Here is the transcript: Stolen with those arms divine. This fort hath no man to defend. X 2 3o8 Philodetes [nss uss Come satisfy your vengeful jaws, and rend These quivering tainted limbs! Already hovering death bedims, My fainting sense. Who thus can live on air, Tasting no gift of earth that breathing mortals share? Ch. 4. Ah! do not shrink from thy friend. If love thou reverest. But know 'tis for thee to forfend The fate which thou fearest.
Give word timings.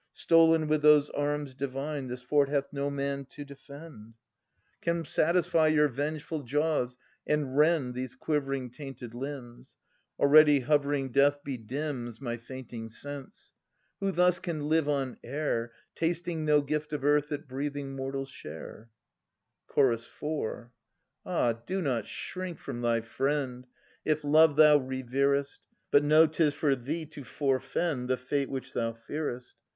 Stolen 0.13 0.67
with 0.67 0.81
those 0.81 1.11
arms 1.11 1.53
divine. 1.53 2.07
This 2.07 2.23
fort 2.23 2.49
hath 2.49 2.65
no 2.73 2.89
man 2.89 3.23
to 3.25 3.45
defend. 3.45 3.83
X 3.83 3.85
2 3.85 3.85
3o8 3.85 3.85
Philodetes 3.85 4.15
[nss 4.15 4.15
uss 4.15 4.85
Come 4.85 5.05
satisfy 5.05 5.67
your 5.67 5.87
vengeful 5.89 6.41
jaws, 6.41 6.97
and 7.27 7.55
rend 7.55 7.93
These 7.93 8.15
quivering 8.15 8.71
tainted 8.71 9.13
limbs! 9.13 9.77
Already 10.19 10.61
hovering 10.61 11.11
death 11.11 11.43
bedims, 11.43 12.19
My 12.19 12.35
fainting 12.35 12.89
sense. 12.89 13.53
Who 13.99 14.11
thus 14.11 14.39
can 14.39 14.67
live 14.69 14.89
on 14.89 15.17
air, 15.23 15.71
Tasting 15.93 16.45
no 16.45 16.63
gift 16.63 16.93
of 16.93 17.03
earth 17.05 17.29
that 17.29 17.47
breathing 17.47 17.95
mortals 17.95 18.29
share? 18.29 18.89
Ch. 19.71 20.03
4. 20.07 20.71
Ah! 21.27 21.53
do 21.53 21.79
not 21.79 22.07
shrink 22.07 22.57
from 22.57 22.81
thy 22.81 23.01
friend. 23.01 23.67
If 24.03 24.23
love 24.23 24.55
thou 24.55 24.77
reverest. 24.79 25.59
But 25.91 26.03
know 26.03 26.25
'tis 26.25 26.55
for 26.55 26.75
thee 26.75 27.05
to 27.05 27.23
forfend 27.23 28.09
The 28.09 28.17
fate 28.17 28.49
which 28.49 28.73
thou 28.73 28.93
fearest. 28.93 29.57